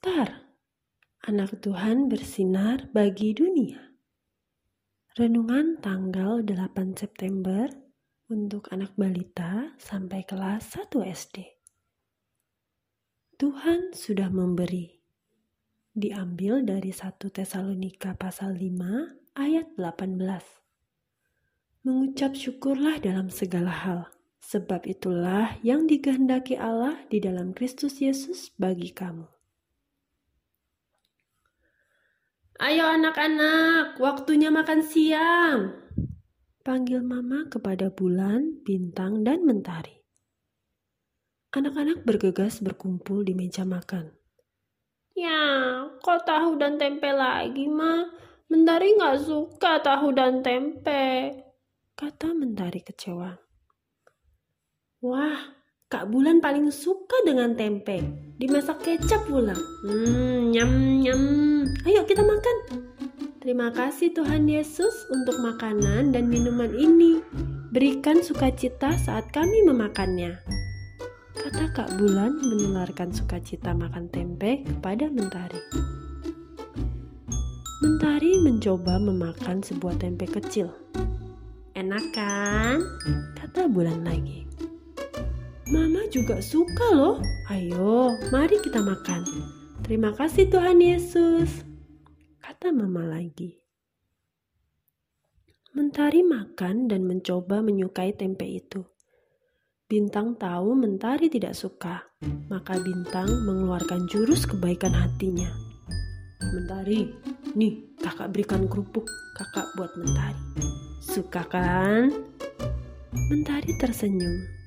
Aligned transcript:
Star, 0.00 0.48
anak 1.28 1.60
Tuhan 1.60 2.08
bersinar 2.08 2.88
bagi 2.88 3.36
dunia. 3.36 4.00
Renungan 5.12 5.76
tanggal 5.76 6.40
8 6.40 6.96
September 6.96 7.68
untuk 8.32 8.72
anak 8.72 8.96
balita 8.96 9.76
sampai 9.76 10.24
kelas 10.24 10.72
1 10.72 11.04
SD. 11.04 11.44
Tuhan 13.36 13.92
sudah 13.92 14.32
memberi. 14.32 15.04
Diambil 15.92 16.64
dari 16.64 16.96
1 16.96 17.20
Tesalonika 17.20 18.16
pasal 18.16 18.56
5 18.56 19.36
ayat 19.36 19.68
18. 19.76 20.16
Mengucap 21.84 22.32
syukurlah 22.32 22.96
dalam 23.04 23.28
segala 23.28 23.76
hal 23.84 24.08
sebab 24.40 24.80
itulah 24.88 25.60
yang 25.60 25.84
dikehendaki 25.84 26.56
Allah 26.56 26.96
di 27.12 27.20
dalam 27.20 27.52
Kristus 27.52 28.00
Yesus 28.00 28.48
bagi 28.56 28.96
kamu. 28.96 29.39
Ayo 32.60 32.84
anak-anak, 32.84 33.96
waktunya 33.96 34.52
makan 34.52 34.84
siang. 34.84 35.80
Panggil 36.60 37.00
mama 37.00 37.48
kepada 37.48 37.88
bulan, 37.88 38.60
bintang, 38.60 39.24
dan 39.24 39.48
mentari. 39.48 40.04
Anak-anak 41.56 42.04
bergegas 42.04 42.60
berkumpul 42.60 43.24
di 43.24 43.32
meja 43.32 43.64
makan. 43.64 44.12
Ya, 45.16 45.40
kok 46.04 46.28
tahu 46.28 46.60
dan 46.60 46.76
tempe 46.76 47.08
lagi, 47.08 47.64
Ma? 47.64 48.04
Mentari 48.52 48.92
nggak 48.92 49.24
suka 49.24 49.80
tahu 49.80 50.12
dan 50.12 50.44
tempe. 50.44 51.32
Kata 51.96 52.36
mentari 52.36 52.84
kecewa. 52.84 53.40
Wah, 55.00 55.40
Kak 55.88 56.12
Bulan 56.12 56.44
paling 56.44 56.68
suka 56.68 57.24
dengan 57.24 57.56
tempe. 57.56 58.29
Dimasak 58.40 58.80
kecap 58.80 59.28
pula. 59.28 59.52
Hmm, 59.84 60.48
nyam 60.48 60.72
nyam. 61.04 61.20
Ayo 61.84 62.08
kita 62.08 62.24
makan. 62.24 62.88
Terima 63.36 63.68
kasih 63.68 64.16
Tuhan 64.16 64.48
Yesus 64.48 64.96
untuk 65.12 65.36
makanan 65.44 66.16
dan 66.16 66.24
minuman 66.32 66.72
ini. 66.72 67.20
Berikan 67.68 68.24
sukacita 68.24 68.96
saat 68.96 69.28
kami 69.28 69.60
memakannya. 69.68 70.40
Kata 71.36 71.68
Kak 71.68 72.00
Bulan 72.00 72.40
menularkan 72.40 73.12
sukacita 73.12 73.76
makan 73.76 74.08
tempe 74.08 74.64
kepada 74.64 75.12
Mentari. 75.12 75.60
Mentari 77.84 78.40
mencoba 78.40 78.96
memakan 78.96 79.60
sebuah 79.60 80.00
tempe 80.00 80.24
kecil. 80.24 80.72
Enak 81.76 82.04
kan? 82.16 82.80
Kata 83.36 83.68
Bulan 83.68 84.00
lagi. 84.00 84.48
Mama 85.70 86.02
juga 86.10 86.42
suka 86.42 86.82
loh. 86.90 87.22
Ayo, 87.46 88.18
mari 88.34 88.58
kita 88.58 88.82
makan. 88.82 89.22
Terima 89.86 90.10
kasih 90.10 90.50
Tuhan 90.50 90.82
Yesus. 90.82 91.62
Kata 92.42 92.74
mama 92.74 93.06
lagi. 93.06 93.54
Mentari 95.70 96.26
makan 96.26 96.90
dan 96.90 97.06
mencoba 97.06 97.62
menyukai 97.62 98.10
tempe 98.18 98.50
itu. 98.50 98.82
Bintang 99.86 100.34
tahu 100.34 100.74
Mentari 100.74 101.30
tidak 101.30 101.54
suka, 101.54 102.02
maka 102.50 102.74
Bintang 102.82 103.30
mengeluarkan 103.46 104.10
jurus 104.10 104.50
kebaikan 104.50 104.90
hatinya. 104.90 105.54
Mentari, 106.50 107.14
nih 107.54 107.94
kakak 108.02 108.34
berikan 108.34 108.66
kerupuk 108.66 109.06
kakak 109.38 109.70
buat 109.78 109.94
Mentari. 109.94 110.66
Suka 110.98 111.46
kan? 111.46 112.10
Mentari 113.30 113.70
tersenyum. 113.78 114.59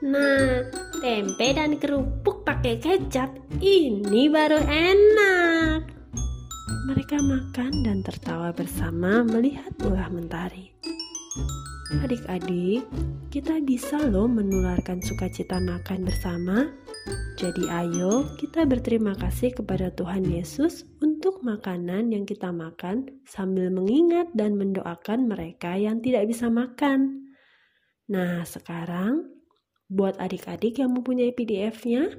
Nah, 0.00 0.64
tempe 1.04 1.52
dan 1.52 1.76
kerupuk 1.76 2.40
pakai 2.40 2.80
kecap 2.80 3.36
ini 3.60 4.32
baru 4.32 4.56
enak. 4.56 5.92
Mereka 6.88 7.20
makan 7.20 7.84
dan 7.84 8.00
tertawa 8.00 8.48
bersama 8.56 9.20
melihat 9.28 9.68
ulah 9.84 10.08
mentari. 10.08 10.72
Adik-adik, 12.00 12.88
kita 13.28 13.60
bisa 13.60 14.00
loh 14.08 14.24
menularkan 14.24 15.04
sukacita 15.04 15.60
makan 15.60 16.08
bersama. 16.08 16.72
Jadi 17.36 17.68
ayo 17.68 18.24
kita 18.40 18.64
berterima 18.64 19.12
kasih 19.20 19.52
kepada 19.52 19.92
Tuhan 19.92 20.24
Yesus 20.24 20.88
untuk 21.04 21.44
makanan 21.44 22.08
yang 22.08 22.24
kita 22.24 22.48
makan 22.48 23.20
sambil 23.28 23.68
mengingat 23.68 24.32
dan 24.32 24.56
mendoakan 24.56 25.28
mereka 25.28 25.76
yang 25.76 26.00
tidak 26.00 26.24
bisa 26.24 26.48
makan. 26.48 27.28
Nah, 28.08 28.48
sekarang 28.48 29.39
Buat 29.90 30.22
adik-adik 30.22 30.78
yang 30.78 30.94
mempunyai 30.94 31.34
PDF-nya, 31.34 32.14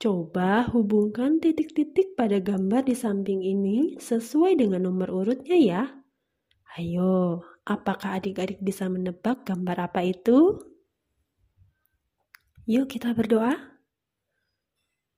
coba 0.00 0.64
hubungkan 0.72 1.36
titik-titik 1.36 2.16
pada 2.16 2.40
gambar 2.40 2.88
di 2.88 2.96
samping 2.96 3.44
ini 3.44 4.00
sesuai 4.00 4.56
dengan 4.56 4.88
nomor 4.88 5.12
urutnya 5.12 5.52
ya. 5.60 5.82
Ayo, 6.80 7.44
apakah 7.68 8.16
adik-adik 8.16 8.64
bisa 8.64 8.88
menebak 8.88 9.44
gambar 9.44 9.92
apa 9.92 10.00
itu? 10.00 10.64
Yuk 12.64 12.88
kita 12.88 13.12
berdoa. 13.12 13.52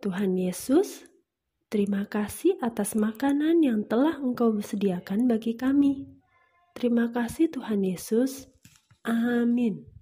Tuhan 0.00 0.40
Yesus, 0.40 1.04
terima 1.68 2.08
kasih 2.08 2.56
atas 2.64 2.96
makanan 2.96 3.60
yang 3.60 3.84
telah 3.84 4.16
Engkau 4.16 4.56
sediakan 4.56 5.28
bagi 5.28 5.52
kami. 5.52 6.08
Terima 6.72 7.12
kasih 7.12 7.52
Tuhan 7.52 7.84
Yesus. 7.84 8.48
Amin. 9.04 9.93